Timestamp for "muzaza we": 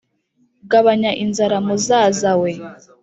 1.65-2.51